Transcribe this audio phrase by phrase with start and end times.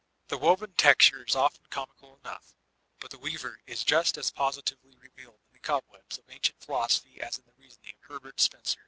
[0.29, 2.55] The woven texture is often comical enough,
[2.99, 7.37] but the weaver is just as positively revealed in the cobwebs of ancient philosophy as
[7.37, 8.79] in the reasoning of Her bert Spencer.